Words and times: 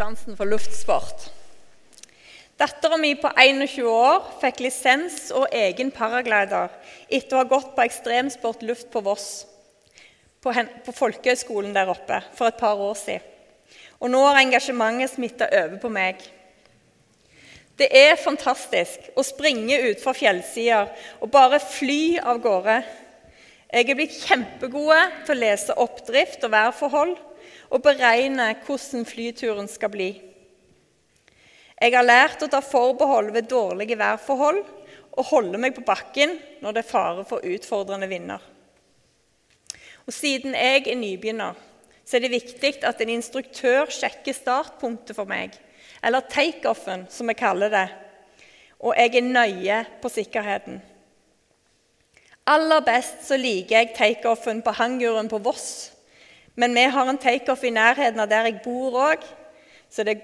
sansen 0.00 0.36
for 0.38 0.48
luftsport. 0.48 1.28
Dattera 2.60 2.96
mi 3.00 3.14
på 3.16 3.30
21 3.36 3.86
år 3.88 4.24
fikk 4.40 4.60
lisens 4.64 5.30
og 5.36 5.52
egen 5.56 5.92
paraglider 5.96 6.72
etter 7.08 7.36
å 7.36 7.42
ha 7.42 7.48
gått 7.48 7.72
på 7.76 7.84
ekstremsport 7.86 8.64
luft 8.68 8.90
på 8.92 9.02
Voss, 9.04 9.28
på, 10.40 10.52
på 10.52 10.96
folkehøgskolen 10.96 11.72
der 11.76 11.92
oppe, 11.92 12.20
for 12.36 12.48
et 12.48 12.60
par 12.60 12.80
år 12.80 12.96
siden. 13.00 13.26
Og 14.00 14.08
nå 14.12 14.20
har 14.24 14.40
engasjementet 14.40 15.12
smitta 15.12 15.48
over 15.52 15.80
på 15.82 15.90
meg. 15.92 16.20
Det 17.76 17.88
er 17.96 18.20
fantastisk 18.20 19.10
å 19.16 19.24
springe 19.24 19.76
utfor 19.90 20.16
fjellsider 20.16 20.88
og 21.20 21.32
bare 21.32 21.60
fly 21.60 22.16
av 22.20 22.40
gårde. 22.44 22.78
Jeg 23.70 23.88
er 23.88 23.96
blitt 23.96 24.16
kjempegode 24.24 25.00
til 25.26 25.36
å 25.36 25.40
lese 25.44 25.76
oppdrift 25.80 26.44
og 26.48 26.54
værforhold 26.56 27.18
og 27.70 27.82
beregne 27.84 28.50
hvordan 28.66 29.06
flyturen 29.06 29.70
skal 29.70 29.92
bli. 29.92 30.10
Jeg 31.80 31.94
har 31.94 32.04
lært 32.04 32.42
å 32.44 32.50
ta 32.50 32.60
forbehold 32.60 33.30
ved 33.32 33.48
dårlige 33.48 33.96
værforhold 33.96 34.60
og 35.16 35.28
holde 35.30 35.60
meg 35.60 35.72
på 35.76 35.84
bakken 35.86 36.36
når 36.60 36.76
det 36.76 36.82
er 36.82 36.90
fare 36.90 37.24
for 37.28 37.46
utfordrende 37.46 38.08
vinder. 38.10 38.42
Og 40.04 40.12
Siden 40.12 40.56
jeg 40.58 40.84
er 40.90 40.98
nybegynner, 40.98 41.56
så 42.04 42.18
er 42.18 42.24
det 42.24 42.34
viktig 42.34 42.72
at 42.84 43.00
en 43.00 43.12
instruktør 43.14 43.90
sjekker 43.94 44.34
startpunktet 44.34 45.14
for 45.16 45.30
meg, 45.30 45.54
eller 46.02 46.26
takeoffen, 46.26 47.04
som 47.12 47.30
vi 47.30 47.36
kaller 47.38 47.70
det, 47.70 47.86
og 48.80 48.96
jeg 48.98 49.14
er 49.20 49.28
nøye 49.28 49.78
på 50.02 50.10
sikkerheten. 50.10 50.80
Aller 52.50 52.82
best 52.82 53.28
så 53.28 53.38
liker 53.38 53.76
jeg 53.76 53.94
takeoffen 53.94 54.64
på 54.64 54.74
hanguren 54.80 55.28
på 55.30 55.38
Voss 55.44 55.92
men 56.54 56.74
vi 56.74 56.86
har 56.90 57.08
en 57.08 57.20
takeoff 57.20 57.62
i 57.64 57.72
nærheten 57.74 58.20
av 58.20 58.28
der 58.30 58.48
jeg 58.48 58.62
bor 58.64 58.96
òg. 59.10 59.24
Så 59.90 60.04
det 60.06 60.20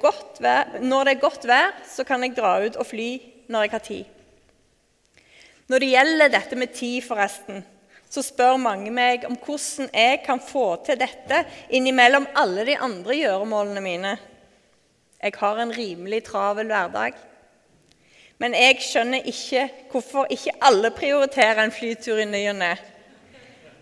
når 0.80 1.05
det 1.05 1.12
er 1.17 1.21
godt 1.21 1.47
vær, 1.47 1.73
så 1.87 2.05
kan 2.05 2.23
jeg 2.23 2.37
dra 2.37 2.61
ut 2.62 2.77
og 2.77 2.87
fly 2.87 3.11
når 3.51 3.62
jeg 3.62 3.70
har 3.70 3.84
tid. 3.87 4.05
Når 5.67 5.83
det 5.83 5.91
gjelder 5.91 6.31
dette 6.31 6.56
med 6.56 6.75
tid, 6.75 7.03
forresten, 7.03 7.65
så 8.11 8.23
spør 8.23 8.56
mange 8.62 8.92
meg 8.95 9.25
om 9.27 9.34
hvordan 9.34 9.91
jeg 9.91 10.20
kan 10.27 10.39
få 10.41 10.77
til 10.87 10.98
dette 11.00 11.42
innimellom 11.75 12.28
alle 12.39 12.67
de 12.69 12.77
andre 12.78 13.17
gjøremålene 13.19 13.83
mine. 13.83 14.12
Jeg 15.22 15.34
har 15.41 15.59
en 15.59 15.75
rimelig 15.75 16.22
travel 16.28 16.70
hverdag. 16.70 17.17
Men 18.39 18.55
jeg 18.55 18.83
skjønner 18.84 19.27
ikke 19.27 19.65
hvorfor 19.91 20.28
ikke 20.31 20.55
alle 20.69 20.93
prioriterer 20.95 21.65
en 21.65 21.75
flytur 21.75 22.20
i 22.20 22.28
ny 22.28 22.43
og 22.53 22.59
ne. 22.61 22.75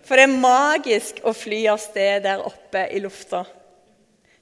For 0.05 0.20
det 0.20 0.27
er 0.27 0.41
magisk 0.41 1.22
å 1.24 1.33
fly 1.36 1.62
av 1.72 1.80
sted 1.80 2.24
der 2.27 2.42
oppe 2.44 2.84
i 2.92 3.00
lufta. 3.00 3.44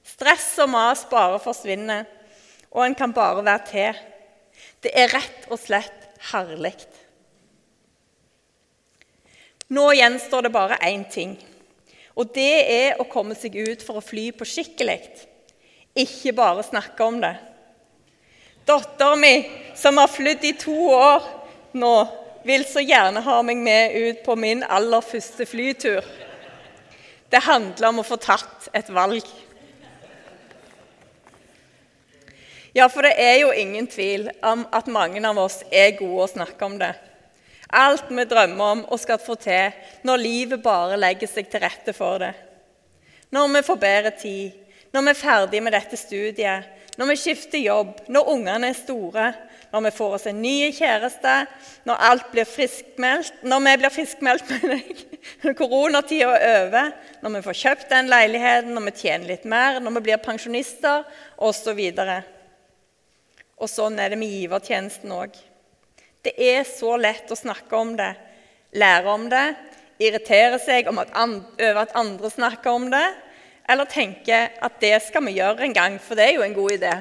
Stress 0.03 0.57
og 0.63 0.73
mas 0.73 1.05
bare 1.11 1.39
forsvinner, 1.43 2.09
og 2.75 2.83
en 2.87 2.97
kan 2.99 3.15
bare 3.15 3.45
være 3.47 3.69
til. 3.71 4.01
Det 4.83 4.91
er 4.99 5.13
rett 5.15 5.47
og 5.53 5.61
slett 5.63 6.09
herlig. 6.33 6.75
Nå 9.73 9.87
gjenstår 9.97 10.49
det 10.49 10.53
bare 10.53 10.81
én 10.85 11.05
ting, 11.09 11.37
og 12.19 12.35
det 12.35 12.51
er 12.69 12.99
å 13.01 13.09
komme 13.09 13.37
seg 13.39 13.55
ut 13.57 13.85
for 13.87 14.01
å 14.01 14.05
fly 14.05 14.27
på 14.37 14.49
skikkelig. 14.49 14.99
Ikke 15.97 16.35
bare 16.37 16.65
snakke 16.67 17.07
om 17.07 17.21
det. 17.23 17.37
Dattera 18.69 19.17
mi, 19.17 19.33
som 19.79 19.97
har 19.99 20.11
flydd 20.11 20.45
i 20.45 20.53
to 20.61 20.75
år 20.93 21.25
nå, 21.79 21.95
vil 22.45 22.65
så 22.67 22.83
gjerne 22.83 23.23
ha 23.23 23.39
meg 23.47 23.61
med 23.63 23.95
ut 23.95 24.23
på 24.27 24.37
min 24.39 24.63
aller 24.63 25.05
første 25.05 25.47
flytur. 25.47 26.05
Det 27.33 27.41
handler 27.47 27.89
om 27.89 28.03
å 28.03 28.07
få 28.07 28.19
tatt 28.21 28.69
et 28.77 28.91
valg. 28.93 29.25
Ja, 32.73 32.89
for 32.89 33.05
det 33.05 33.15
er 33.21 33.39
jo 33.43 33.53
ingen 33.53 33.87
tvil 33.89 34.31
om 34.49 34.65
at 34.73 34.89
mange 34.89 35.21
av 35.29 35.39
oss 35.41 35.61
er 35.71 35.97
gode 35.99 36.25
å 36.25 36.31
snakke 36.33 36.65
om 36.65 36.79
det. 36.81 36.93
Alt 37.73 38.09
vi 38.13 38.25
drømmer 38.29 38.75
om 38.77 38.83
og 38.85 39.01
skal 39.01 39.21
få 39.21 39.37
til 39.41 39.73
når 40.05 40.21
livet 40.21 40.65
bare 40.65 40.99
legger 41.01 41.29
seg 41.29 41.49
til 41.53 41.63
rette 41.65 41.95
for 41.97 42.21
det. 42.21 42.33
Når 43.33 43.49
vi 43.55 43.65
får 43.65 43.81
bedre 43.81 44.13
tid, 44.21 44.59
når 44.93 45.07
vi 45.07 45.13
er 45.13 45.21
ferdig 45.21 45.63
med 45.65 45.73
dette 45.73 45.97
studiet, 45.97 46.69
når 47.01 47.13
vi 47.13 47.17
skifter 47.17 47.63
jobb, 47.65 47.95
når 48.13 48.29
ungene 48.29 48.69
er 48.69 48.77
store, 48.77 49.31
når 49.73 49.87
vi 49.87 49.93
får 49.97 50.15
oss 50.19 50.27
en 50.29 50.43
ny 50.43 50.69
kjæreste, 50.77 51.35
når 51.89 52.05
alt 52.09 52.27
blir 52.33 52.49
friskmeldt, 52.49 53.39
når 53.49 53.63
vi 53.65 53.73
blir 53.81 53.95
friskmeldt 53.95 54.53
når 55.43 55.57
koronatida 55.57 56.35
er 56.37 56.67
over, 56.67 56.91
når 57.23 57.35
vi 57.37 57.43
får 57.47 57.59
kjøpt 57.63 57.89
den 57.95 58.11
leiligheten, 58.13 58.75
når 58.77 58.87
vi 58.91 58.95
tjener 59.01 59.31
litt 59.33 59.47
mer, 59.49 59.81
når 59.81 59.97
vi 59.97 60.05
blir 60.09 60.21
pensjonister 60.23 61.07
osv. 61.41 61.81
Og, 61.81 62.13
og 63.63 63.71
sånn 63.71 63.97
er 64.03 64.13
det 64.13 64.21
med 64.21 64.35
givertjenesten 64.35 65.15
òg. 65.17 65.41
Det 66.23 66.37
er 66.37 66.63
så 66.69 66.95
lett 67.01 67.33
å 67.33 67.39
snakke 67.39 67.79
om 67.79 67.97
det, 67.99 68.13
lære 68.79 69.11
om 69.11 69.25
det, 69.33 69.47
irritere 70.03 70.59
seg 70.63 70.91
over 70.91 71.81
at 71.83 71.97
andre 71.99 72.31
snakker 72.31 72.77
om 72.77 72.91
det, 72.93 73.07
eller 73.73 73.89
tenke 73.89 74.45
at 74.61 74.79
det 74.83 74.97
skal 75.07 75.25
vi 75.27 75.39
gjøre 75.39 75.65
en 75.65 75.75
gang, 75.77 75.99
for 76.03 76.19
det 76.19 76.29
er 76.29 76.37
jo 76.37 76.45
en 76.45 76.57
god 76.57 76.77
idé. 76.77 76.95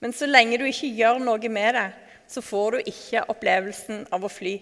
Men 0.00 0.12
så 0.12 0.26
lenge 0.28 0.58
du 0.60 0.66
ikke 0.68 0.90
gjør 0.96 1.20
noe 1.22 1.50
med 1.52 1.76
det, 1.76 1.88
så 2.28 2.42
får 2.42 2.72
du 2.72 2.90
ikke 2.90 3.24
opplevelsen 3.32 4.06
av 4.12 4.24
å 4.24 4.32
fly. 4.32 4.56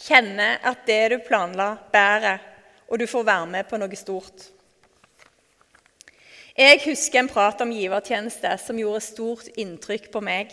Kjenne 0.00 0.56
at 0.66 0.86
det 0.88 1.02
du 1.12 1.18
planla, 1.26 1.74
bærer, 1.92 2.42
og 2.88 2.98
du 3.00 3.06
får 3.10 3.26
være 3.26 3.50
med 3.50 3.68
på 3.70 3.78
noe 3.80 3.98
stort. 3.98 4.50
Jeg 6.54 6.82
husker 6.84 7.18
en 7.18 7.30
prat 7.30 7.62
om 7.64 7.72
givertjeneste 7.74 8.52
som 8.62 8.78
gjorde 8.78 9.02
stort 9.02 9.48
inntrykk 9.58 10.10
på 10.14 10.20
meg. 10.22 10.52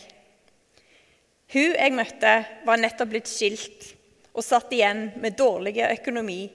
Hun 1.53 1.75
jeg 1.75 1.93
møtte, 1.93 2.31
var 2.65 2.81
nettopp 2.81 3.11
blitt 3.11 3.29
skilt 3.29 3.91
og 4.31 4.45
satt 4.45 4.71
igjen 4.73 5.09
med 5.21 5.35
dårlig 5.37 5.75
økonomi, 5.89 6.45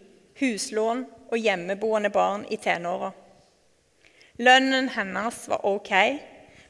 huslån 0.41 1.05
og 1.31 1.39
hjemmeboende 1.39 2.11
barn 2.11 2.47
i 2.51 2.59
tenåra. 2.59 3.13
Lønnen 4.43 4.89
hennes 4.97 5.43
var 5.51 5.63
ok, 5.69 5.93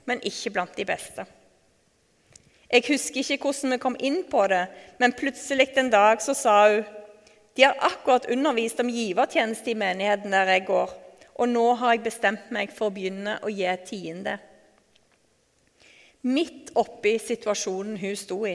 men 0.07 0.23
ikke 0.25 0.55
blant 0.55 0.77
de 0.79 0.87
beste. 0.89 1.27
Jeg 2.67 2.83
husker 2.89 3.23
ikke 3.23 3.47
hvordan 3.47 3.77
vi 3.77 3.83
kom 3.83 3.97
inn 4.03 4.23
på 4.31 4.43
det, 4.51 4.65
men 4.99 5.15
plutselig 5.15 5.69
en 5.79 5.91
dag 5.93 6.23
så 6.23 6.35
sa 6.35 6.57
hun 6.71 6.87
de 7.57 7.65
har 7.65 7.79
akkurat 7.81 8.27
undervist 8.29 8.81
om 8.83 8.91
givertjeneste 8.93 9.71
i 9.73 9.79
menigheten 9.81 10.35
der 10.35 10.51
jeg 10.53 10.67
går, 10.69 10.91
og 11.41 11.49
nå 11.49 11.65
har 11.81 11.95
jeg 11.95 12.03
bestemt 12.05 12.51
meg 12.53 12.69
for 12.69 12.91
å 12.91 12.93
begynne 12.93 13.39
å 13.41 13.49
gi 13.49 13.71
tiende. 13.89 14.35
Midt 16.29 16.75
oppi 16.77 17.15
situasjonen 17.23 17.97
hun 18.03 18.19
sto 18.21 18.43
i. 18.45 18.53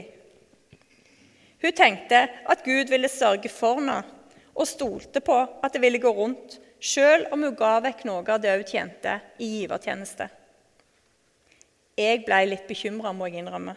Hun 1.62 1.74
tenkte 1.74 2.20
at 2.46 2.62
Gud 2.62 2.94
ville 2.94 3.10
sørge 3.10 3.50
for 3.50 3.80
henne, 3.80 4.04
og 4.54 4.68
stolte 4.68 5.22
på 5.24 5.40
at 5.40 5.74
det 5.74 5.82
ville 5.82 5.98
gå 5.98 6.12
rundt, 6.14 6.60
sjøl 6.78 7.26
om 7.34 7.42
hun 7.42 7.58
ga 7.58 7.80
vekk 7.82 8.04
noe 8.06 8.22
av 8.22 8.42
det 8.44 8.54
hun 8.54 8.70
tjente 8.70 9.18
i 9.42 9.50
givertjeneste. 9.56 10.28
Jeg 11.98 12.22
ble 12.26 12.38
litt 12.48 12.68
bekymra, 12.68 13.12
må 13.12 13.28
jeg 13.28 13.42
innrømme. 13.42 13.74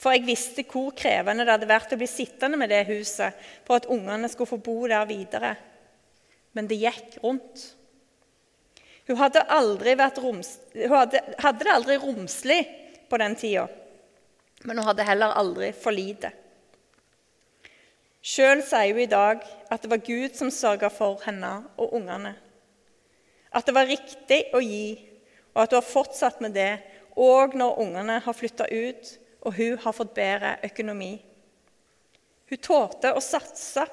For 0.00 0.14
jeg 0.14 0.24
visste 0.24 0.64
hvor 0.64 0.94
krevende 0.96 1.44
det 1.44 1.52
hadde 1.52 1.68
vært 1.68 1.92
å 1.92 1.98
bli 2.00 2.08
sittende 2.08 2.56
med 2.60 2.70
det 2.72 2.86
huset 2.88 3.36
for 3.66 3.76
at 3.76 3.88
ungene 3.92 4.30
skulle 4.32 4.48
få 4.48 4.60
bo 4.64 4.78
der 4.88 5.04
videre. 5.08 5.52
Men 6.56 6.70
det 6.70 6.80
gikk 6.80 7.18
rundt. 7.24 7.66
Hun 9.10 9.18
hadde, 9.18 9.42
roms, 10.22 10.54
hun 10.72 10.92
hadde, 10.94 11.20
hadde 11.42 11.66
det 11.66 11.72
aldri 11.74 11.96
romslig 11.98 12.60
på 13.10 13.18
den 13.18 13.34
tida, 13.34 13.64
men 14.62 14.78
hun 14.78 14.86
hadde 14.86 15.06
heller 15.08 15.34
aldri 15.34 15.72
for 15.74 15.90
lite. 15.90 16.30
Sjøl 18.22 18.62
sier 18.62 18.92
hun 18.92 19.02
i 19.02 19.10
dag 19.10 19.42
at 19.72 19.82
det 19.82 19.90
var 19.90 20.04
Gud 20.06 20.36
som 20.38 20.52
sørga 20.54 20.92
for 20.94 21.18
henne 21.24 21.50
og 21.80 21.96
ungene. 21.98 22.36
At 23.50 23.66
det 23.66 23.74
var 23.74 23.90
riktig 23.90 24.44
å 24.54 24.60
gi, 24.62 24.94
og 25.56 25.64
at 25.64 25.74
hun 25.74 25.80
har 25.80 25.90
fortsatt 25.90 26.38
med 26.44 26.54
det 26.54 26.70
og 27.16 27.56
når 27.58 27.78
ungene 27.82 28.20
har 28.24 28.36
flytta 28.36 28.68
ut 28.70 29.16
og 29.40 29.56
hun 29.56 29.78
har 29.78 29.96
fått 29.96 30.14
bedre 30.14 30.56
økonomi. 30.66 31.14
Hun 32.50 32.62
tålte 32.62 33.12
å 33.14 33.22
satse 33.24 33.86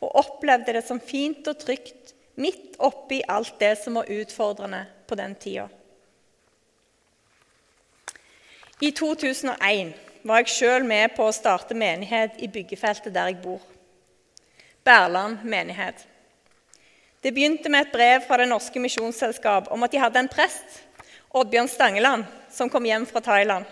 og 0.00 0.18
opplevde 0.20 0.74
det 0.76 0.84
som 0.84 1.00
fint 1.00 1.46
og 1.48 1.60
trygt 1.62 2.12
midt 2.40 2.76
oppi 2.82 3.22
alt 3.30 3.56
det 3.60 3.76
som 3.80 3.96
var 4.00 4.10
utfordrende 4.10 4.82
på 5.08 5.16
den 5.18 5.36
tida. 5.40 5.68
I 8.82 8.90
2001 8.90 9.94
var 10.26 10.42
jeg 10.42 10.50
sjøl 10.50 10.84
med 10.88 11.14
på 11.14 11.28
å 11.28 11.36
starte 11.36 11.76
menighet 11.78 12.40
i 12.42 12.50
byggefeltet 12.50 13.14
der 13.14 13.30
jeg 13.30 13.40
bor. 13.44 13.62
Berland 14.84 15.44
menighet. 15.44 16.02
Det 17.24 17.32
begynte 17.32 17.70
med 17.72 17.86
et 17.86 17.92
brev 17.92 18.24
fra 18.26 18.36
Det 18.36 18.48
norske 18.50 18.80
misjonsselskap 18.82 19.70
om 19.72 19.86
at 19.86 19.92
de 19.92 20.02
hadde 20.02 20.20
en 20.20 20.28
prest, 20.28 20.82
Oddbjørn 21.34 21.70
Stangeland, 21.70 22.26
som 22.54 22.70
kom 22.70 22.86
hjem 22.86 23.06
fra 23.06 23.20
Thailand. 23.20 23.66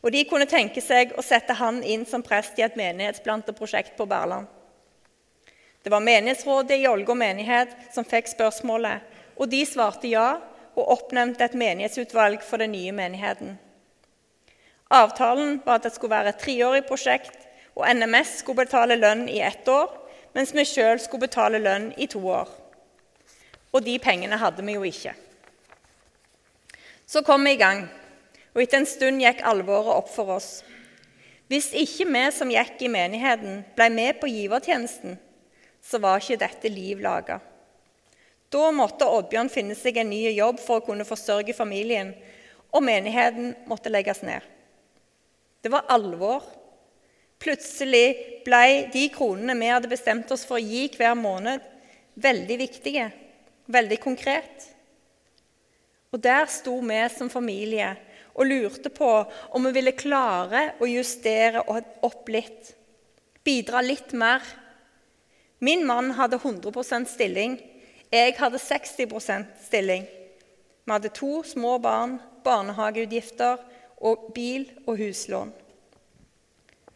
Og 0.00 0.12
De 0.12 0.24
kunne 0.24 0.48
tenke 0.48 0.80
seg 0.80 1.12
å 1.18 1.24
sette 1.24 1.52
han 1.58 1.82
inn 1.84 2.06
som 2.08 2.24
prest 2.24 2.58
i 2.58 2.64
et 2.64 2.76
menighetsplanteprosjekt 2.80 3.96
på 3.98 4.06
Berland. 4.08 4.48
Det 5.82 5.92
var 5.92 6.04
menighetsrådet 6.04 6.76
i 6.76 6.88
Ålgård 6.88 7.16
menighet 7.16 7.72
som 7.92 8.04
fikk 8.04 8.28
spørsmålet, 8.32 9.00
og 9.36 9.48
de 9.48 9.64
svarte 9.68 10.08
ja. 10.08 10.40
og 10.76 10.92
oppnevnte 10.94 11.44
et 11.44 11.56
menighetsutvalg 11.58 12.44
for 12.46 12.62
den 12.62 12.72
nye 12.72 12.92
menigheten. 12.92 13.56
Avtalen 14.90 15.58
var 15.64 15.80
at 15.80 15.88
det 15.88 15.94
skulle 15.94 16.14
være 16.14 16.32
et 16.32 16.40
treårig 16.40 16.84
prosjekt, 16.88 17.36
og 17.76 17.86
NMS 17.88 18.38
skulle 18.40 18.64
betale 18.64 18.96
lønn 18.96 19.26
i 19.28 19.40
ett 19.44 19.68
år, 19.68 19.90
mens 20.34 20.52
vi 20.54 20.64
sjøl 20.68 21.00
skulle 21.00 21.26
betale 21.26 21.60
lønn 21.62 21.90
i 21.96 22.08
to 22.10 22.22
år. 22.28 22.48
Og 23.72 23.84
de 23.84 23.98
pengene 24.02 24.38
hadde 24.40 24.64
vi 24.66 24.76
jo 24.76 24.86
ikke. 24.86 25.14
Så 27.10 27.22
kom 27.22 27.42
vi 27.44 27.56
i 27.56 27.58
gang, 27.58 27.88
og 28.54 28.60
etter 28.62 28.78
en 28.78 28.86
stund 28.86 29.18
gikk 29.18 29.40
alvoret 29.42 29.96
opp 29.96 30.12
for 30.12 30.30
oss. 30.36 30.60
Hvis 31.50 31.72
ikke 31.74 32.06
vi 32.06 32.22
som 32.30 32.52
gikk 32.54 32.84
i 32.86 32.90
menigheten, 32.92 33.64
ble 33.74 33.88
med 33.90 34.20
på 34.20 34.30
givertjenesten, 34.30 35.16
så 35.82 35.98
var 35.98 36.22
ikke 36.22 36.38
dette 36.44 36.70
liv 36.70 37.02
laga. 37.02 37.40
Da 38.54 38.70
måtte 38.70 39.10
Oddbjørn 39.10 39.50
finne 39.50 39.74
seg 39.74 39.98
en 39.98 40.12
ny 40.14 40.22
jobb 40.36 40.62
for 40.62 40.78
å 40.78 40.86
kunne 40.86 41.08
forsørge 41.08 41.58
familien, 41.58 42.14
og 42.70 42.86
menigheten 42.86 43.56
måtte 43.66 43.90
legges 43.90 44.22
ned. 44.22 44.46
Det 45.66 45.74
var 45.74 45.90
alvor. 45.90 46.46
Plutselig 47.42 48.42
ble 48.46 48.90
de 48.94 49.08
kronene 49.10 49.58
vi 49.58 49.74
hadde 49.74 49.90
bestemt 49.90 50.30
oss 50.30 50.46
for 50.46 50.62
å 50.62 50.62
gi 50.62 50.86
hver 50.94 51.18
måned, 51.18 51.58
veldig 52.22 52.62
viktige, 52.68 53.10
veldig 53.66 53.98
konkret. 53.98 54.76
Og 56.10 56.22
der 56.22 56.46
sto 56.50 56.76
vi 56.82 57.00
som 57.14 57.30
familie 57.30 57.92
og 58.34 58.46
lurte 58.46 58.90
på 58.90 59.10
om 59.54 59.66
vi 59.66 59.74
ville 59.76 59.96
klare 59.98 60.74
å 60.80 60.88
justere 60.88 61.62
opp 61.66 62.30
litt, 62.30 62.74
bidra 63.46 63.82
litt 63.84 64.12
mer. 64.12 64.42
Min 65.60 65.84
mann 65.86 66.14
hadde 66.18 66.40
100% 66.40 67.10
stilling, 67.10 67.58
jeg 68.10 68.34
hadde 68.38 68.58
60% 68.58 69.66
stilling. 69.66 70.06
Vi 70.84 70.92
hadde 70.92 71.12
to 71.14 71.44
små 71.46 71.76
barn, 71.78 72.18
barnehageutgifter 72.42 73.60
og 74.00 74.30
bil 74.34 74.64
og 74.86 74.96
huslån. 74.98 75.52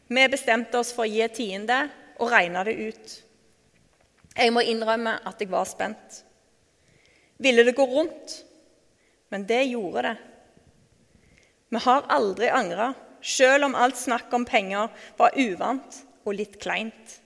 Vi 0.09 0.25
bestemte 0.31 0.81
oss 0.81 0.93
for 0.95 1.07
å 1.07 1.11
gi 1.11 1.29
tiende 1.33 1.85
og 2.19 2.33
regna 2.33 2.65
det 2.67 2.75
ut. 2.79 3.15
Jeg 4.35 4.53
må 4.53 4.65
innrømme 4.67 5.19
at 5.23 5.41
jeg 5.41 5.51
var 5.53 5.69
spent. 5.69 6.25
Ville 7.39 7.65
det 7.67 7.77
gå 7.77 7.87
rundt? 7.87 8.44
Men 9.35 9.47
det 9.47 9.65
gjorde 9.65 10.03
det. 10.03 10.17
Vi 11.69 11.79
har 11.83 12.05
aldri 12.15 12.47
angra, 12.55 12.93
sjøl 13.19 13.67
om 13.67 13.73
alt 13.75 13.97
snakk 13.99 14.31
om 14.37 14.45
penger 14.47 14.93
var 15.19 15.35
uvant 15.35 15.97
og 16.23 16.37
litt 16.39 16.61
kleint. 16.63 17.17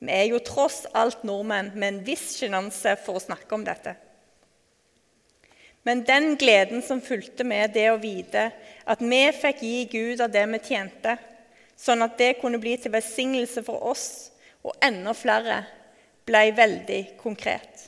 Vi 0.00 0.14
er 0.14 0.30
jo 0.30 0.40
tross 0.40 0.86
alt 0.96 1.26
nordmenn 1.28 1.74
med 1.74 1.88
en 1.90 1.98
viss 2.06 2.30
sjenanse 2.38 2.94
for 3.04 3.18
å 3.18 3.24
snakke 3.26 3.52
om 3.58 3.66
dette. 3.66 3.92
Men 5.84 6.00
den 6.08 6.30
gleden 6.40 6.80
som 6.86 7.04
fulgte 7.04 7.44
med 7.44 7.76
det 7.76 7.90
å 7.92 8.00
vite 8.00 8.46
at 8.88 9.04
vi 9.04 9.20
fikk 9.36 9.60
gi 9.68 9.84
Gud 9.92 10.24
av 10.24 10.32
det 10.32 10.46
vi 10.54 10.62
tjente, 10.70 11.18
sånn 11.76 12.08
at 12.08 12.16
det 12.16 12.38
kunne 12.40 12.62
bli 12.62 12.78
til 12.80 12.96
velsignelse 12.96 13.66
for 13.68 13.84
oss 13.92 14.08
og 14.64 14.80
enda 14.80 15.12
flere, 15.12 15.60
ble 16.24 16.46
veldig 16.56 17.02
konkret. 17.20 17.87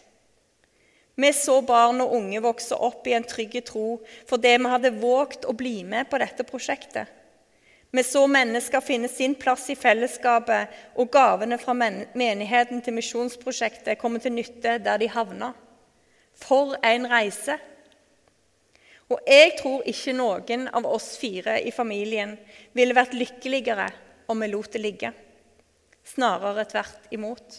Vi 1.21 1.33
så 1.37 1.59
barn 1.67 2.01
og 2.01 2.15
unge 2.17 2.41
vokse 2.41 2.77
opp 2.77 3.09
i 3.11 3.15
en 3.17 3.27
trygg 3.27 3.59
tro 3.69 3.99
fordi 4.29 4.57
vi 4.57 4.73
hadde 4.73 4.97
våget 5.03 5.45
å 5.45 5.57
bli 5.57 5.81
med 5.85 6.09
på 6.09 6.21
dette 6.23 6.47
prosjektet. 6.49 7.09
Vi 7.91 8.03
så 8.07 8.23
mennesker 8.31 8.81
finne 8.87 9.09
sin 9.11 9.35
plass 9.35 9.65
i 9.73 9.75
fellesskapet, 9.75 10.71
og 10.95 11.11
gavene 11.11 11.59
fra 11.59 11.75
menigheten 11.75 12.79
til 12.87 12.95
misjonsprosjektet 12.95 13.99
komme 13.99 14.23
til 14.23 14.37
nytte 14.37 14.77
der 14.79 15.01
de 15.03 15.09
havna. 15.11 15.51
For 16.39 16.77
en 16.87 17.09
reise! 17.11 17.59
Og 19.11 19.19
jeg 19.27 19.57
tror 19.59 19.83
ikke 19.91 20.15
noen 20.15 20.69
av 20.71 20.87
oss 20.87 21.17
fire 21.19 21.57
i 21.67 21.73
familien 21.75 22.37
ville 22.79 22.95
vært 22.95 23.17
lykkeligere 23.19 23.89
om 24.31 24.39
vi 24.39 24.53
lot 24.53 24.71
det 24.71 24.85
ligge. 24.85 25.11
Snarere 26.07 26.63
tvert 26.71 27.11
imot. 27.11 27.59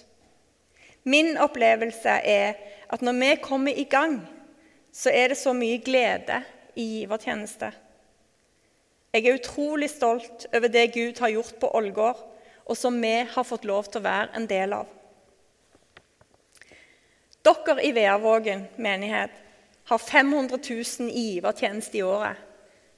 Min 1.04 1.38
opplevelse 1.38 2.10
er 2.10 2.54
at 2.92 3.02
når 3.02 3.18
vi 3.20 3.36
kommer 3.42 3.72
i 3.72 3.84
gang, 3.84 4.22
så 4.94 5.10
er 5.10 5.32
det 5.32 5.38
så 5.40 5.54
mye 5.54 5.80
glede 5.82 6.42
i 6.76 6.86
givertjeneste. 7.02 7.72
Jeg 9.14 9.26
er 9.26 9.40
utrolig 9.40 9.90
stolt 9.92 10.46
over 10.54 10.72
det 10.72 10.94
Gud 10.94 11.20
har 11.20 11.34
gjort 11.34 11.58
på 11.60 11.72
Ålgård, 11.76 12.20
og 12.66 12.78
som 12.78 13.02
vi 13.02 13.16
har 13.34 13.44
fått 13.44 13.66
lov 13.66 13.90
til 13.90 14.00
å 14.00 14.08
være 14.08 14.36
en 14.38 14.48
del 14.48 14.76
av. 14.78 14.88
Dere 17.42 17.82
i 17.84 17.92
Veavågen 17.96 18.68
menighet 18.78 19.34
har 19.90 19.98
500 19.98 20.60
000 20.70 21.10
i 21.10 21.24
givertjeneste 21.34 21.98
i 21.98 22.04
året. 22.06 22.38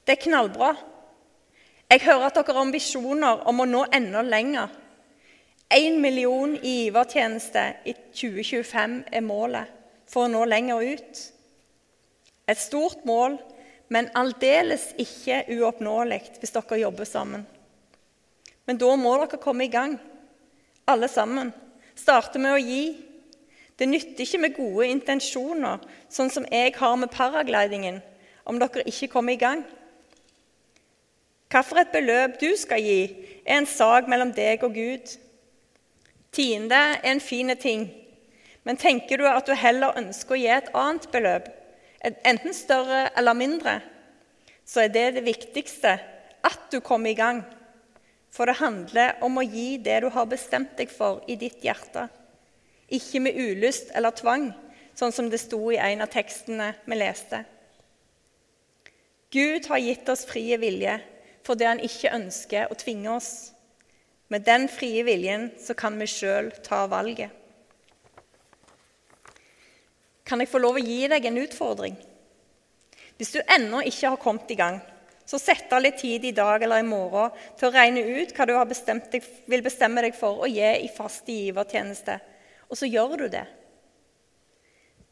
Det 0.04 0.18
er 0.18 0.26
knallbra. 0.26 0.74
Jeg 1.90 2.04
hører 2.04 2.28
at 2.28 2.36
dere 2.36 2.52
har 2.52 2.66
ambisjoner 2.66 3.46
om 3.48 3.64
å 3.64 3.70
nå 3.70 3.86
enda 3.96 4.22
lenger. 4.26 4.68
Én 5.74 5.96
million 6.02 6.54
i 6.62 6.74
givertjeneste 6.84 7.62
i 7.90 7.96
2025 8.14 8.92
er 9.10 9.24
målet 9.26 9.72
for 10.06 10.28
å 10.28 10.30
nå 10.30 10.44
lenger 10.46 10.84
ut. 10.86 11.22
Et 12.46 12.60
stort 12.60 13.02
mål, 13.10 13.40
men 13.90 14.12
aldeles 14.14 14.92
ikke 15.02 15.40
uoppnåelig 15.56 16.20
hvis 16.38 16.54
dere 16.54 16.80
jobber 16.84 17.10
sammen. 17.10 17.48
Men 18.70 18.78
da 18.78 18.92
må 19.00 19.16
dere 19.24 19.42
komme 19.42 19.66
i 19.66 19.72
gang, 19.74 19.98
alle 20.86 21.10
sammen. 21.10 21.50
Starte 21.98 22.38
med 22.38 22.54
å 22.54 22.62
gi, 22.62 22.84
det 23.82 23.90
nytter 23.90 24.28
ikke 24.28 24.44
med 24.44 24.56
gode 24.60 24.92
intensjoner, 24.94 25.82
sånn 26.06 26.30
som 26.30 26.46
jeg 26.54 26.76
har 26.78 26.96
med 27.02 27.14
paraglidingen, 27.18 27.98
om 28.46 28.62
dere 28.62 28.86
ikke 28.94 29.10
kommer 29.16 29.34
i 29.34 29.42
gang. 29.42 29.66
Hvilket 31.50 31.92
beløp 31.94 32.38
du 32.42 32.52
skal 32.58 32.86
gi, 32.86 33.02
er 33.42 33.58
en 33.58 33.70
sak 33.70 34.06
mellom 34.10 34.38
deg 34.38 34.62
og 34.66 34.78
Gud. 34.78 35.18
Tiende 36.34 36.76
er 36.76 37.12
en 37.12 37.22
fin 37.22 37.54
ting, 37.62 37.88
men 38.64 38.80
tenker 38.80 39.22
du 39.22 39.28
at 39.30 39.46
du 39.46 39.54
heller 39.54 39.98
ønsker 40.00 40.36
å 40.36 40.40
gi 40.40 40.50
et 40.50 40.72
annet 40.74 41.06
beløp, 41.14 41.52
enten 42.04 42.56
større 42.58 43.06
eller 43.18 43.38
mindre, 43.38 43.76
så 44.66 44.86
er 44.86 44.94
det 44.94 45.06
det 45.20 45.28
viktigste 45.28 45.98
at 46.44 46.66
du 46.72 46.80
kommer 46.82 47.12
i 47.14 47.20
gang. 47.20 47.44
For 48.34 48.50
det 48.50 48.58
handler 48.58 49.20
om 49.22 49.38
å 49.38 49.46
gi 49.46 49.78
det 49.78 50.02
du 50.02 50.10
har 50.10 50.26
bestemt 50.26 50.74
deg 50.80 50.90
for 50.90 51.22
i 51.30 51.38
ditt 51.38 51.62
hjerte 51.62 52.08
ikke 52.94 53.22
med 53.24 53.38
ulyst 53.40 53.92
eller 53.98 54.14
tvang, 54.16 54.52
sånn 54.94 55.14
som 55.16 55.30
det 55.32 55.42
sto 55.42 55.60
i 55.74 55.80
en 55.82 56.04
av 56.06 56.12
tekstene 56.14 56.74
vi 56.86 57.00
leste. 57.00 57.44
Gud 59.34 59.66
har 59.72 59.82
gitt 59.82 60.10
oss 60.14 60.28
frie 60.30 60.60
vilje 60.62 61.00
fordi 61.44 61.68
han 61.68 61.82
ikke 61.84 62.14
ønsker 62.16 62.70
å 62.72 62.78
tvinge 62.80 63.18
oss. 63.18 63.53
Med 64.34 64.42
den 64.48 64.66
frie 64.72 65.04
viljen 65.06 65.52
så 65.62 65.76
kan 65.78 66.00
vi 66.02 66.10
sjøl 66.10 66.50
ta 66.66 66.88
valget. 66.90 67.30
Kan 70.26 70.42
jeg 70.42 70.50
få 70.50 70.64
lov 70.64 70.80
å 70.80 70.84
gi 70.84 71.04
deg 71.12 71.28
en 71.30 71.38
utfordring? 71.44 72.00
Hvis 73.20 73.36
du 73.36 73.40
ennå 73.44 73.84
ikke 73.86 74.16
har 74.16 74.22
kommet 74.22 74.50
i 74.50 74.58
gang, 74.58 74.80
så 75.30 75.38
sett 75.38 75.70
av 75.72 75.84
litt 75.86 76.02
tid 76.02 76.26
i 76.26 76.34
dag 76.36 76.64
eller 76.66 76.82
i 76.82 76.88
morgen 76.88 77.36
til 77.60 77.70
å 77.70 77.76
regne 77.76 78.02
ut 78.02 78.34
hva 78.34 78.48
du 78.50 78.56
deg, 78.58 79.28
vil 79.46 79.64
bestemme 79.64 80.02
deg 80.02 80.18
for 80.18 80.42
å 80.42 80.50
gi 80.50 80.72
i 80.82 80.90
fast 80.92 81.30
givertjeneste 81.30 82.18
og 82.74 82.80
så 82.80 82.90
gjør 82.90 83.18
du 83.22 83.28
det. 83.30 83.46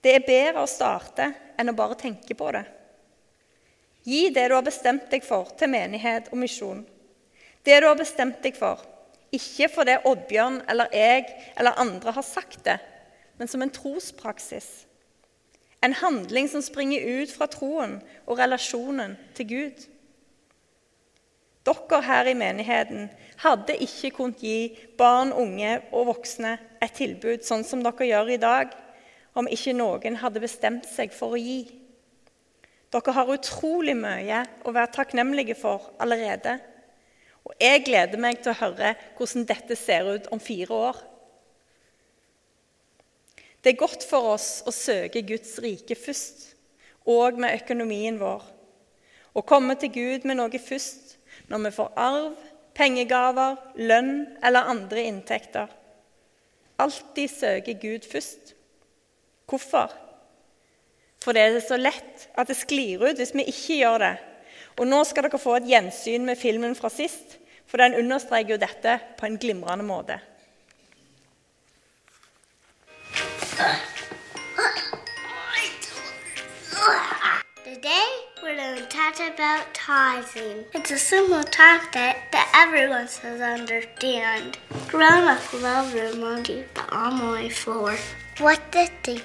Det 0.01 0.15
er 0.17 0.25
bedre 0.25 0.63
å 0.63 0.69
starte 0.69 1.27
enn 1.61 1.69
å 1.69 1.77
bare 1.77 1.99
tenke 1.99 2.33
på 2.33 2.47
det. 2.55 2.63
Gi 4.01 4.31
det 4.33 4.47
du 4.49 4.55
har 4.57 4.65
bestemt 4.65 5.11
deg 5.11 5.21
for, 5.21 5.51
til 5.53 5.69
menighet 5.69 6.31
og 6.31 6.41
misjon. 6.41 6.81
Det 7.61 7.77
du 7.77 7.85
har 7.85 7.99
bestemt 7.99 8.41
deg 8.41 8.57
for, 8.57 8.81
ikke 9.31 9.69
fordi 9.71 9.97
Oddbjørn 10.05 10.61
eller 10.69 10.91
jeg 10.93 11.25
eller 11.57 11.79
andre 11.79 12.11
har 12.11 12.25
sagt 12.25 12.65
det, 12.65 12.77
men 13.39 13.47
som 13.47 13.61
en 13.63 13.71
trospraksis. 13.73 14.69
En 15.81 15.95
handling 15.97 16.49
som 16.49 16.61
springer 16.61 17.01
ut 17.21 17.31
fra 17.33 17.47
troen 17.49 17.97
og 18.27 18.37
relasjonen 18.37 19.15
til 19.37 19.47
Gud. 19.49 19.87
Dere 21.65 22.01
her 22.01 22.27
i 22.29 22.37
menigheten 22.37 23.09
hadde 23.41 23.77
ikke 23.81 24.11
kunnet 24.17 24.41
gi 24.41 24.77
barn, 24.97 25.33
unge 25.33 25.79
og 25.91 26.07
voksne 26.09 26.55
et 26.81 26.93
tilbud 26.97 27.45
sånn 27.45 27.65
som 27.65 27.83
dere 27.85 28.07
gjør 28.09 28.33
i 28.33 28.41
dag, 28.41 28.73
om 29.37 29.47
ikke 29.47 29.73
noen 29.77 30.17
hadde 30.21 30.43
bestemt 30.43 30.89
seg 30.89 31.13
for 31.15 31.37
å 31.37 31.41
gi. 31.41 31.63
Dere 32.91 33.13
har 33.15 33.29
utrolig 33.31 33.95
mye 33.95 34.41
å 34.65 34.73
være 34.75 34.91
takknemlige 34.97 35.55
for 35.55 35.93
allerede. 36.01 36.57
Og 37.47 37.55
jeg 37.59 37.85
gleder 37.87 38.21
meg 38.21 38.41
til 38.41 38.53
å 38.53 38.59
høre 38.59 38.93
hvordan 39.17 39.47
dette 39.49 39.77
ser 39.79 40.07
ut 40.07 40.29
om 40.33 40.41
fire 40.41 40.77
år. 40.89 41.01
Det 43.61 43.73
er 43.73 43.81
godt 43.81 44.05
for 44.09 44.33
oss 44.33 44.61
å 44.65 44.73
søke 44.73 45.21
Guds 45.25 45.57
rike 45.61 45.97
først, 45.97 46.47
og 47.09 47.37
med 47.41 47.57
økonomien 47.59 48.17
vår. 48.21 48.45
Å 49.37 49.43
komme 49.47 49.77
til 49.79 49.93
Gud 49.93 50.25
med 50.27 50.39
noe 50.39 50.61
først 50.61 51.17
når 51.49 51.67
vi 51.67 51.73
får 51.75 51.91
arv, 51.99 52.33
pengegaver, 52.77 53.57
lønn 53.77 54.15
eller 54.43 54.69
andre 54.71 55.05
inntekter. 55.09 55.69
Alltid 56.81 57.29
søke 57.29 57.75
Gud 57.77 58.07
først. 58.09 58.55
Hvorfor? 59.49 59.93
For 61.21 61.37
det 61.37 61.43
er 61.43 61.61
så 61.61 61.77
lett 61.77 62.27
at 62.33 62.49
det 62.49 62.57
sklir 62.57 63.03
ut 63.03 63.19
hvis 63.19 63.35
vi 63.35 63.45
ikke 63.51 63.79
gjør 63.83 64.01
det. 64.01 64.15
Og 64.81 64.87
nå 64.89 65.03
skal 65.05 65.27
dere 65.27 65.37
få 65.37 65.59
et 65.59 65.67
gjensyn 65.69 66.23
med 66.25 66.39
filmen 66.41 66.71
fra 66.73 66.89
sist, 66.89 67.37
for 67.69 67.77
den 67.77 67.93
understreker 67.99 68.55
jo 68.55 68.61
dette 68.63 68.97
på 69.19 69.27
en 69.27 69.35
glimrende 69.37 69.85
måte. 69.85 70.17
Today 77.63 78.07
we're 78.41 78.55
going 78.55 78.77
to 78.77 78.87
talk 78.89 79.19
about 79.19 79.69
tithing. 79.75 80.65
It's 80.73 80.89
a 80.89 80.97
simple 80.97 81.43
topic 81.43 82.17
that 82.31 82.47
everyone 82.63 83.07
should 83.07 83.39
understand. 83.39 84.57
Grown-ups 84.87 85.53
love 85.61 85.93
their 85.93 86.15
money, 86.15 86.65
but 86.73 86.85
I'm 86.91 87.21
only 87.21 87.51
four. 87.51 87.95
What 88.39 88.59
did 88.71 88.89
they? 89.03 89.21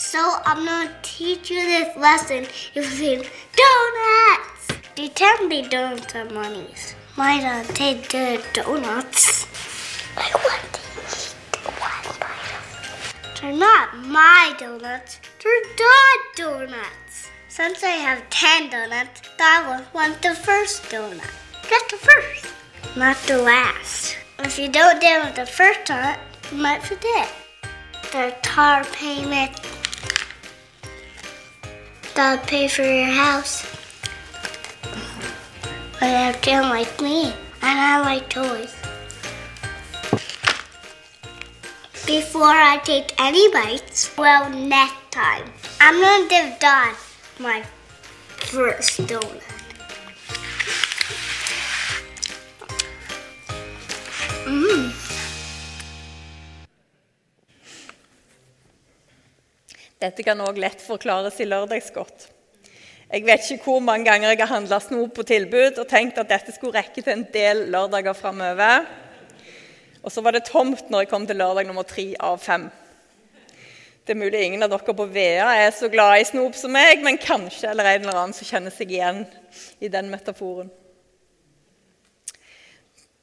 So 0.00 0.38
I'm 0.44 0.64
to 0.64 0.94
teach 1.02 1.50
you 1.50 1.60
this 1.60 1.94
lesson 1.96 2.46
using 2.72 3.18
donuts. 3.18 4.68
They 4.96 5.08
can 5.08 5.48
be 5.48 5.62
donuts 5.68 6.14
are 6.14 6.24
monies. 6.24 6.94
My 7.16 7.40
dad 7.40 7.66
take 7.74 8.08
the 8.08 8.40
donuts. 8.54 9.44
I 10.16 10.30
want 10.34 10.72
to 10.72 10.80
eat 11.02 11.66
one 11.80 12.30
They're 13.42 13.58
not 13.58 13.96
my 14.06 14.54
donuts. 14.56 15.18
They're 15.42 15.62
dog 15.76 16.18
donuts. 16.36 17.28
Since 17.48 17.82
I 17.82 17.98
have 18.06 18.30
10 18.30 18.70
donuts, 18.70 19.20
I 19.40 19.68
will 19.68 19.84
want 19.92 20.22
the 20.22 20.34
first 20.34 20.84
donut. 20.84 21.28
Get 21.68 21.82
the 21.90 21.96
first, 21.96 22.46
not 22.96 23.16
the 23.26 23.38
last. 23.42 24.16
If 24.38 24.60
you 24.60 24.68
don't 24.68 25.00
deal 25.00 25.24
with 25.24 25.34
the 25.34 25.44
first 25.44 25.80
donut, 25.86 26.18
you 26.52 26.58
might 26.58 26.84
forget. 26.84 27.28
The 28.12 28.34
tar 28.42 28.84
payment. 28.84 29.67
That'll 32.18 32.44
pay 32.46 32.66
for 32.66 32.82
your 32.82 33.06
house. 33.06 33.62
But 36.00 36.02
I 36.02 36.32
children 36.42 36.68
like 36.68 37.00
me, 37.00 37.32
and 37.62 37.78
I 37.78 38.00
like 38.00 38.28
toys. 38.28 38.74
Before 42.04 42.42
I 42.42 42.80
take 42.82 43.14
any 43.20 43.48
bites, 43.52 44.10
well, 44.18 44.50
next 44.50 44.98
time, 45.12 45.44
I'm 45.80 46.00
gonna 46.00 46.28
give 46.28 46.58
Dad 46.58 46.96
my 47.38 47.62
first 48.50 48.98
donut. 49.06 49.40
Mmm. 54.44 54.97
Dette 59.98 60.22
kan 60.22 60.38
òg 60.44 60.60
lett 60.62 60.82
forklares 60.82 61.40
i 61.42 61.46
lørdagsgodt. 61.48 62.28
Jeg 63.08 63.24
vet 63.24 63.46
ikke 63.50 63.70
hvor 63.70 63.80
mange 63.82 64.06
ganger 64.06 64.30
jeg 64.30 64.42
har 64.42 64.50
handla 64.52 64.78
snop 64.84 65.14
på 65.16 65.24
tilbud 65.26 65.80
og 65.80 65.88
tenkt 65.88 66.20
at 66.20 66.28
dette 66.28 66.52
skulle 66.54 66.76
rekke 66.76 67.02
til 67.02 67.14
en 67.14 67.24
del 67.34 67.64
lørdager 67.72 68.14
framover. 68.14 68.84
Og 70.04 70.12
så 70.12 70.22
var 70.22 70.36
det 70.36 70.44
tomt 70.46 70.90
når 70.92 71.02
jeg 71.02 71.10
kom 71.10 71.24
til 71.26 71.40
lørdag 71.40 71.66
nummer 71.66 71.88
tre 71.88 72.12
av 72.20 72.36
fem. 72.42 72.68
Det 74.06 74.14
er 74.14 74.20
mulig 74.20 74.44
ingen 74.44 74.62
av 74.64 74.70
dere 74.72 74.94
på 74.96 75.08
Vea 75.12 75.48
er 75.64 75.72
så 75.74 75.90
glad 75.92 76.20
i 76.20 76.28
snop 76.28 76.54
som 76.56 76.72
meg, 76.72 77.02
men 77.04 77.18
kanskje 77.20 77.72
eller 77.72 77.90
en 77.90 78.06
eller 78.06 78.20
annen 78.20 78.36
som 78.36 78.48
kjenner 78.48 78.72
seg 78.72 78.94
igjen 78.94 79.24
i 79.84 79.90
den 79.92 80.08
metaforen. 80.12 80.70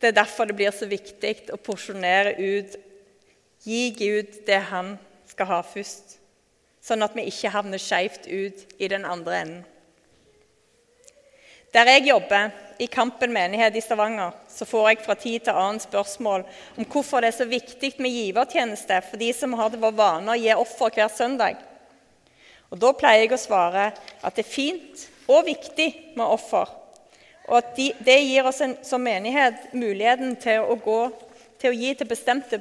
Det 0.01 0.12
er 0.12 0.20
derfor 0.20 0.46
det 0.46 0.58
blir 0.60 0.75
så 0.75 0.86
viktig 0.89 1.53
å 1.55 1.58
porsjonere 1.58 2.36
ut, 2.38 2.75
gi 3.65 3.88
Gud 3.98 4.44
det 4.46 4.60
han 4.70 4.98
skal 5.32 5.50
ha 5.55 5.63
først, 5.65 6.20
sånn 6.86 7.06
at 7.06 7.15
vi 7.18 7.25
ikke 7.30 7.54
havner 7.54 7.82
skeivt 7.82 8.27
ut 8.30 8.77
i 8.77 8.89
den 8.92 9.08
andre 9.10 9.39
enden. 9.42 9.63
Der 11.75 11.89
jeg 11.92 12.08
jobber, 12.08 12.54
i 12.80 12.88
Kampen 12.92 13.32
menighet 13.32 13.75
i 13.75 13.82
Stavanger, 13.84 14.34
så 14.51 14.65
får 14.68 14.89
jeg 14.89 15.04
fra 15.06 15.15
tid 15.20 15.46
til 15.46 15.56
annen 15.56 15.80
spørsmål 15.80 16.44
om 16.75 16.88
hvorfor 16.92 17.24
det 17.24 17.30
er 17.32 17.38
så 17.38 17.48
viktig 17.48 17.94
med 18.04 18.12
givertjeneste 18.12 18.98
for 19.10 19.20
de 19.20 19.30
som 19.36 19.56
har 19.56 19.72
det 19.72 19.80
for 19.80 19.96
vane 19.96 20.32
å 20.32 20.39
gi 20.39 20.51
offer 20.56 20.92
hver 20.96 21.12
søndag. 21.12 21.62
Og 22.72 22.80
Da 22.80 22.92
pleier 22.96 23.24
jeg 23.24 23.36
å 23.36 23.39
svare 23.39 23.86
at 23.96 24.36
det 24.36 24.44
er 24.44 24.51
fint 24.51 25.06
og 25.32 25.48
viktig 25.48 25.89
med 26.18 26.25
offer, 26.25 26.68
og 27.48 27.58
at 27.62 27.75
de, 27.77 27.92
det 28.04 28.18
gir 28.24 28.48
oss 28.48 28.62
en, 28.65 28.75
som 28.84 29.04
menighet 29.04 29.72
muligheten 29.74 30.36
til 30.42 30.65
å, 30.65 30.75
gå, 30.75 31.00
til 31.62 31.72
å 31.72 31.80
gi 31.80 31.94
til 31.96 32.10
bestemte 32.10 32.60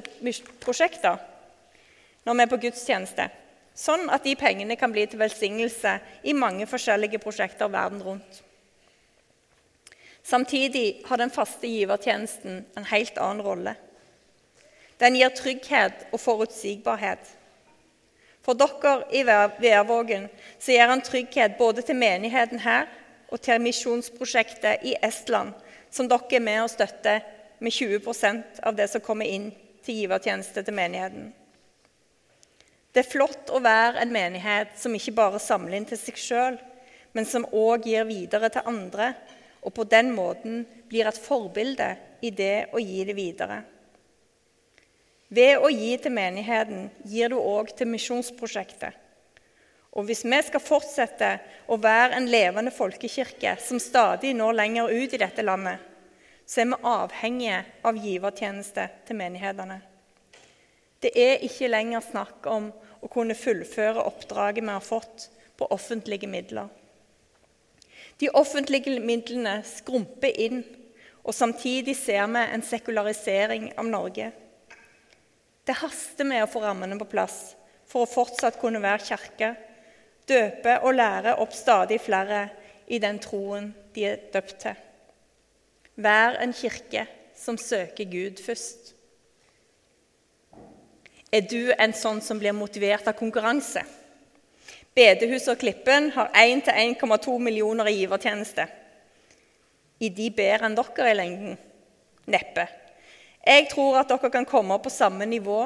prosjekter 0.63 1.19
når 2.25 2.35
vi 2.35 2.45
er 2.45 2.51
på 2.51 2.61
gudstjeneste, 2.67 3.27
sånn 3.75 4.09
at 4.09 4.23
de 4.23 4.35
pengene 4.39 4.77
kan 4.79 4.93
bli 4.93 5.05
til 5.09 5.19
velsignelse 5.19 5.97
i 6.23 6.33
mange 6.33 6.67
forskjellige 6.69 7.19
prosjekter 7.23 7.71
verden 7.71 8.01
rundt. 8.03 8.41
Samtidig 10.25 11.03
har 11.05 11.21
den 11.21 11.29
faste 11.29 11.69
givertjenesten 11.69 12.63
en 12.77 12.87
helt 12.89 13.17
annen 13.21 13.45
rolle. 13.45 13.75
Den 14.97 15.17
gir 15.19 15.29
trygghet 15.35 16.07
og 16.11 16.19
forutsigbarhet. 16.23 17.21
For 18.45 18.57
dere 18.57 19.03
i 19.13 19.21
Værvågen 19.25 20.27
så 20.57 20.71
gir 20.71 20.89
han 20.89 21.03
trygghet 21.05 21.59
både 21.59 21.83
til 21.85 21.99
menigheten 21.99 22.61
her 22.63 22.87
og 23.29 23.41
til 23.41 23.61
misjonsprosjektet 23.61 24.85
i 24.85 24.95
Estland, 25.03 25.53
som 25.91 26.09
dere 26.09 26.39
er 26.39 26.45
med 26.47 26.61
og 26.63 26.73
støtter 26.73 27.21
med 27.59 27.71
20% 27.71 28.61
av 28.63 28.75
det 28.77 28.89
som 28.89 29.01
kommer 29.01 29.29
inn 29.29 29.51
til 29.85 30.01
givertjeneste 30.01 30.63
til 30.63 30.73
menigheten. 30.73 31.33
Det 32.95 33.01
er 33.03 33.11
flott 33.11 33.49
å 33.51 33.59
være 33.59 33.99
en 33.99 34.11
menighet 34.15 34.77
som 34.79 34.93
ikke 34.95 35.17
bare 35.17 35.39
samler 35.43 35.75
inn 35.75 35.87
til 35.89 35.99
seg 35.99 36.15
sjøl, 36.15 36.59
men 37.11 37.27
som 37.27 37.43
òg 37.51 37.89
gir 37.89 38.07
videre 38.07 38.47
til 38.53 38.63
andre 38.71 39.09
og 39.65 39.73
på 39.75 39.83
den 39.91 40.13
måten 40.15 40.61
blir 40.87 41.09
et 41.09 41.19
forbilde 41.19 41.89
i 42.23 42.31
det 42.31 42.69
å 42.71 42.79
gi 42.79 43.01
det 43.03 43.15
videre. 43.17 43.63
Ved 45.27 45.57
å 45.59 45.71
gi 45.73 45.95
til 45.99 46.13
menigheten 46.15 46.87
gir 47.03 47.33
du 47.33 47.39
òg 47.41 47.73
til 47.75 47.89
misjonsprosjektet. 47.91 48.93
Og 49.95 50.07
hvis 50.07 50.23
vi 50.27 50.39
skal 50.47 50.63
fortsette 50.63 51.31
å 51.67 51.79
være 51.81 52.15
en 52.15 52.29
levende 52.31 52.71
folkekirke 52.71 53.57
som 53.63 53.81
stadig 53.83 54.31
når 54.37 54.55
lenger 54.61 54.95
ut 54.95 55.15
i 55.17 55.19
dette 55.19 55.43
landet, 55.43 55.83
så 56.47 56.61
er 56.61 56.71
vi 56.71 56.81
avhengige 56.95 57.59
av 57.83 57.99
givertjeneste 57.99 58.87
til 59.07 59.19
menighetene. 59.19 59.81
Det 61.01 61.11
er 61.11 61.43
ikke 61.43 61.71
lenger 61.71 62.05
snakk 62.05 62.47
om 62.51 62.69
å 63.05 63.11
kunne 63.11 63.37
fullføre 63.37 64.01
oppdraget 64.01 64.65
vi 64.65 64.73
har 64.73 64.83
fått 64.83 65.29
på 65.55 65.67
offentlige 65.71 66.27
midler. 66.29 66.71
De 68.17 68.31
offentlige 68.33 68.95
midlene 69.03 69.59
skrumper 69.67 70.33
inn, 70.41 70.63
og 71.25 71.35
samtidig 71.35 71.95
ser 71.97 72.25
vi 72.31 72.41
en 72.41 72.63
sekularisering 72.65 73.69
av 73.77 73.87
Norge. 73.89 74.31
Det 75.65 75.77
haster 75.81 76.27
med 76.27 76.43
å 76.43 76.49
få 76.49 76.61
rammene 76.63 76.97
på 77.01 77.07
plass 77.09 77.55
for 77.89 78.05
å 78.05 78.09
fortsatt 78.09 78.59
kunne 78.61 78.81
være 78.81 79.05
kirke, 79.05 79.51
døpe 80.29 80.79
og 80.85 80.97
lære 80.97 81.35
opp 81.41 81.53
stadig 81.53 81.99
flere 82.01 82.47
i 82.87 82.99
den 83.01 83.19
troen 83.21 83.71
de 83.93 84.05
er 84.09 84.27
døpt 84.33 84.57
til. 84.65 84.77
Vær 85.95 86.39
en 86.43 86.53
kirke 86.53 87.05
som 87.37 87.57
søker 87.57 88.09
Gud 88.09 88.41
først. 88.43 88.94
Er 91.33 91.45
du 91.49 91.73
en 91.73 91.93
sånn 91.93 92.21
som 92.21 92.39
blir 92.39 92.53
motivert 92.55 93.07
av 93.09 93.17
konkurranse? 93.17 93.81
Bedehuset 94.95 95.55
og 95.55 95.59
Klippen 95.59 96.11
har 96.15 96.29
1-1,2 96.37 97.37
millioner 97.43 97.89
i 97.91 97.97
givertjeneste. 97.97 98.67
Er 99.99 100.13
de 100.15 100.29
bedre 100.31 100.69
enn 100.69 100.77
dere 100.77 101.09
i 101.11 101.17
lengden? 101.17 101.57
Neppe. 102.31 102.67
Jeg 103.45 103.67
tror 103.71 103.99
at 103.99 104.09
dere 104.09 104.31
kan 104.33 104.47
komme 104.47 104.77
på 104.81 104.93
samme 104.93 105.27
nivå, 105.29 105.59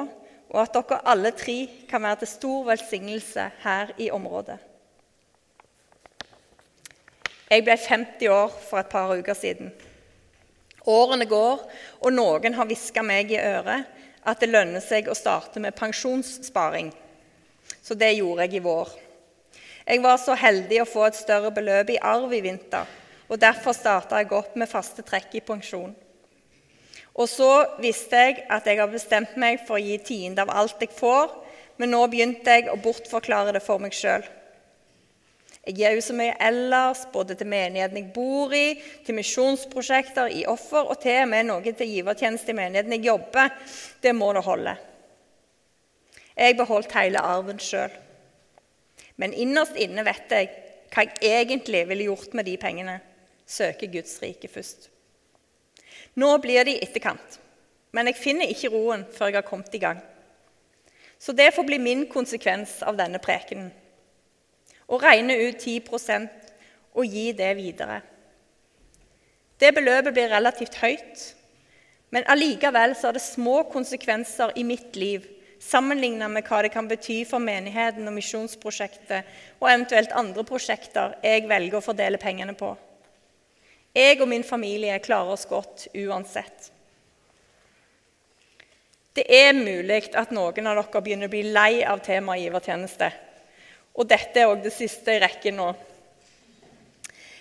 og 0.50 0.58
at 0.64 0.74
dere 0.74 0.98
alle 1.12 1.30
tre 1.36 1.60
kan 1.88 2.02
være 2.02 2.22
til 2.22 2.32
stor 2.32 2.66
velsignelse 2.72 3.46
her 3.62 3.94
i 3.98 4.10
området. 4.10 4.58
Jeg 7.50 7.64
ble 7.66 7.74
50 7.74 8.28
år 8.30 8.52
for 8.66 8.78
et 8.78 8.90
par 8.90 9.14
uker 9.14 9.34
siden. 9.34 9.70
Årene 10.86 11.26
går, 11.26 11.64
og 12.00 12.12
noen 12.14 12.54
har 12.54 12.66
hviska 12.66 13.02
meg 13.06 13.32
i 13.34 13.40
øret 13.42 13.86
at 14.24 14.40
det 14.40 14.50
lønner 14.50 14.82
seg 14.84 15.08
å 15.08 15.16
starte 15.16 15.60
med 15.62 15.76
pensjonssparing. 15.78 16.90
Så 17.82 17.96
det 17.96 18.12
gjorde 18.18 18.46
jeg 18.46 18.58
i 18.58 18.64
vår. 18.64 18.92
Jeg 19.86 20.02
var 20.04 20.18
så 20.22 20.36
heldig 20.38 20.82
å 20.82 20.88
få 20.88 21.06
et 21.08 21.18
større 21.18 21.50
beløp 21.54 21.90
i 21.94 21.98
arv 21.98 22.32
i 22.36 22.42
vinter, 22.44 22.86
og 23.30 23.40
derfor 23.40 23.74
starta 23.74 24.20
jeg 24.20 24.32
opp 24.36 24.56
med 24.58 24.70
faste 24.70 25.02
trekk 25.06 25.34
i 25.38 25.44
pensjon. 25.44 25.94
Og 27.14 27.26
så 27.28 27.50
visste 27.82 28.18
jeg 28.26 28.44
at 28.52 28.66
jeg 28.68 28.78
har 28.78 28.90
bestemt 28.90 29.36
meg 29.40 29.64
for 29.66 29.78
å 29.78 29.82
gi 29.82 29.96
tiende 30.04 30.44
av 30.44 30.52
alt 30.62 30.82
jeg 30.82 30.92
får, 30.94 31.32
men 31.80 31.90
nå 31.94 32.04
begynte 32.12 32.54
jeg 32.54 32.68
å 32.70 32.78
bortforklare 32.80 33.54
det 33.56 33.64
for 33.64 33.82
meg 33.82 33.96
sjøl. 33.96 34.22
Jeg 35.68 35.76
gir 35.76 35.96
jo 35.98 36.02
så 36.04 36.14
mye 36.16 36.36
ellers, 36.40 37.02
både 37.12 37.36
til 37.36 37.50
menigheten 37.50 37.98
jeg 37.98 38.12
bor 38.14 38.52
i, 38.56 38.78
til 39.04 39.18
misjonsprosjekter, 39.18 40.30
i 40.32 40.46
offer 40.48 40.88
og 40.88 40.96
til 41.02 41.18
og 41.20 41.28
med 41.28 41.50
noe 41.50 41.74
til 41.76 41.90
givertjeneste 41.90 42.54
i 42.54 42.56
menigheten 42.56 42.96
jeg 42.96 43.10
jobber. 43.10 43.52
Det 44.00 44.14
må 44.16 44.32
det 44.36 44.44
holde. 44.46 44.76
Jeg 46.40 46.56
beholdt 46.56 46.96
hele 46.96 47.20
arven 47.20 47.60
sjøl. 47.60 47.92
Men 49.20 49.36
innerst 49.36 49.76
inne 49.76 50.04
vet 50.06 50.32
jeg 50.32 50.48
hva 50.94 51.04
jeg 51.20 51.44
egentlig 51.44 51.84
ville 51.90 52.08
gjort 52.08 52.32
med 52.34 52.48
de 52.48 52.56
pengene. 52.60 52.96
Søke 53.44 53.90
Guds 53.92 54.16
rike 54.22 54.48
først. 54.48 54.88
Nå 56.16 56.30
blir 56.42 56.64
det 56.64 56.78
i 56.78 56.82
etterkant, 56.86 57.36
men 57.92 58.08
jeg 58.08 58.18
finner 58.18 58.50
ikke 58.50 58.70
roen 58.72 59.04
før 59.12 59.30
jeg 59.30 59.42
har 59.42 59.46
kommet 59.46 59.74
i 59.76 59.82
gang. 59.82 60.00
Så 61.20 61.34
det 61.36 61.50
får 61.54 61.66
bli 61.68 61.78
min 61.82 62.06
konsekvens 62.08 62.78
av 62.86 62.96
denne 62.96 63.20
prekenen. 63.22 63.70
Å 64.90 64.98
regne 64.98 65.36
ut 65.38 65.60
10% 65.62 66.28
og 66.98 67.06
gi 67.06 67.30
det 67.36 67.50
videre. 67.58 68.00
Det 69.60 69.70
beløpet 69.76 70.16
blir 70.16 70.32
relativt 70.32 70.80
høyt, 70.80 71.26
men 72.10 72.26
allikevel 72.32 72.96
så 72.98 73.10
er 73.10 73.18
det 73.18 73.22
små 73.22 73.62
konsekvenser 73.70 74.56
i 74.58 74.64
mitt 74.66 74.96
liv 74.98 75.28
sammenligna 75.60 76.28
med 76.32 76.46
hva 76.48 76.62
det 76.64 76.72
kan 76.72 76.88
bety 76.88 77.20
for 77.28 77.42
menigheten 77.44 78.08
og 78.08 78.16
misjonsprosjektet 78.16 79.28
og 79.60 79.68
eventuelt 79.68 80.14
andre 80.16 80.44
prosjekter 80.48 81.18
jeg 81.22 81.46
velger 81.50 81.78
å 81.78 81.84
fordele 81.84 82.20
pengene 82.20 82.56
på. 82.56 82.72
Jeg 83.94 84.20
og 84.22 84.28
min 84.30 84.46
familie 84.46 84.98
klarer 85.02 85.34
oss 85.34 85.48
godt 85.50 85.88
uansett. 85.98 86.70
Det 89.14 89.26
er 89.26 89.52
mulig 89.52 90.04
at 90.16 90.30
noen 90.32 90.70
av 90.70 90.78
dere 90.78 91.02
begynner 91.02 91.28
å 91.28 91.32
bli 91.32 91.42
lei 91.50 91.82
av 91.82 92.00
temaet 92.06 92.44
givertjeneste. 92.44 93.10
Og 93.98 94.06
dette 94.08 94.40
er 94.40 94.50
òg 94.50 94.62
det 94.64 94.72
siste 94.74 95.16
i 95.16 95.22
rekken 95.22 95.58
nå. 95.58 95.70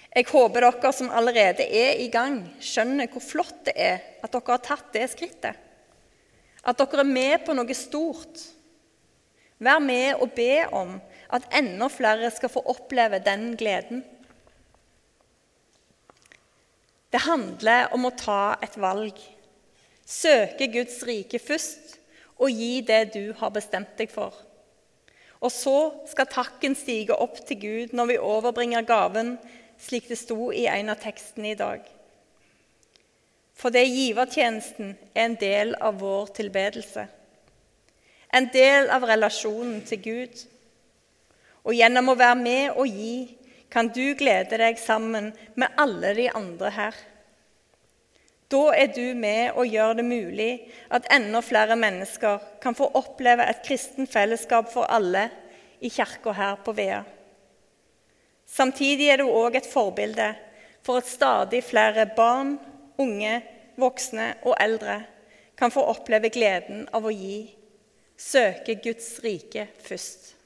Jeg 0.10 0.26
håper 0.32 0.66
dere 0.66 0.92
som 0.96 1.12
allerede 1.14 1.64
er 1.64 2.00
i 2.02 2.08
gang, 2.10 2.42
skjønner 2.60 3.12
hvor 3.14 3.22
flott 3.22 3.60
det 3.68 3.76
er 3.78 4.00
at 4.24 4.32
dere 4.34 4.56
har 4.56 4.64
tatt 4.66 4.88
det 4.96 5.06
skrittet. 5.12 5.54
At 6.66 6.80
dere 6.80 7.04
er 7.04 7.12
med 7.12 7.46
på 7.46 7.54
noe 7.56 7.78
stort. 7.78 8.42
Vær 9.62 9.80
med 9.84 10.18
og 10.24 10.34
be 10.36 10.66
om 10.74 10.98
at 11.30 11.46
enda 11.54 11.88
flere 11.94 12.32
skal 12.34 12.52
få 12.52 12.64
oppleve 12.74 13.22
den 13.22 13.54
gleden. 13.60 14.02
Det 17.10 17.22
handler 17.26 17.94
om 17.94 18.06
å 18.06 18.16
ta 18.18 18.58
et 18.66 18.76
valg. 18.82 19.18
Søke 20.06 20.68
Guds 20.74 21.02
rike 21.06 21.42
først 21.42 21.98
og 22.40 22.50
gi 22.54 22.80
det 22.86 23.12
du 23.14 23.34
har 23.38 23.54
bestemt 23.54 23.94
deg 23.98 24.10
for. 24.14 24.34
Og 25.40 25.52
så 25.56 25.78
skal 26.12 26.28
takken 26.28 26.76
stige 26.76 27.16
opp 27.16 27.40
til 27.48 27.60
Gud 27.62 27.96
når 27.96 28.12
vi 28.12 28.18
overbringer 28.20 28.88
gaven 28.88 29.38
slik 29.80 30.10
det 30.12 30.20
sto 30.20 30.50
i 30.52 30.66
en 30.68 30.92
av 30.92 31.00
tekstene 31.00 31.54
i 31.54 31.60
dag. 31.60 31.86
For 33.60 33.72
det 33.76 33.86
givertjenesten 33.88 34.94
er 35.14 35.26
en 35.26 35.38
del 35.40 35.74
av 35.84 36.00
vår 36.00 36.32
tilbedelse. 36.36 37.06
En 38.36 38.48
del 38.54 38.92
av 38.94 39.08
relasjonen 39.08 39.82
til 39.88 40.02
Gud. 40.04 40.44
Og 41.68 41.76
gjennom 41.76 42.12
å 42.12 42.20
være 42.20 42.40
med 42.40 42.80
og 42.80 42.88
gi 42.88 43.36
kan 43.72 43.90
du 43.94 44.14
glede 44.18 44.60
deg 44.60 44.80
sammen 44.82 45.32
med 45.60 45.76
alle 45.78 46.14
de 46.18 46.30
andre 46.36 46.72
her. 46.74 46.96
Da 48.50 48.72
er 48.74 48.90
du 48.90 49.14
med 49.14 49.54
og 49.54 49.70
gjør 49.70 50.00
det 50.00 50.06
mulig 50.08 50.52
at 50.90 51.06
enda 51.14 51.42
flere 51.46 51.76
mennesker 51.78 52.42
kan 52.64 52.78
få 52.78 52.88
oppleve 52.98 53.46
et 53.46 53.62
kristen 53.66 54.10
fellesskap 54.10 54.72
for 54.74 54.90
alle 54.90 55.28
i 55.82 55.92
kirka 55.94 56.34
her 56.34 56.58
på 56.66 56.74
Vea. 56.74 57.04
Samtidig 58.50 59.12
er 59.14 59.22
du 59.22 59.30
òg 59.30 59.60
et 59.60 59.70
forbilde 59.70 60.32
for 60.82 60.98
at 60.98 61.12
stadig 61.12 61.62
flere 61.68 62.08
barn, 62.18 62.56
unge, 62.98 63.36
voksne 63.78 64.32
og 64.42 64.58
eldre 64.60 64.98
kan 65.60 65.72
få 65.72 65.84
oppleve 65.92 66.32
gleden 66.34 66.88
av 66.96 67.06
å 67.06 67.14
gi, 67.14 67.44
søke 68.18 68.80
Guds 68.82 69.20
rike 69.24 69.68
først. 69.86 70.39